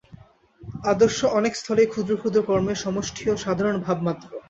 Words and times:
আদর্শ 0.85 1.19
অনেক 1.39 1.53
স্থলেই 1.55 1.87
ক্ষুদ্র 1.87 2.13
ক্ষুদ্র 2.17 2.39
কর্মের 2.47 2.77
সমষ্ঠি 2.77 3.23
ও 3.29 3.35
সাধারণ 3.37 3.75
ভাবমাত্র। 3.79 4.29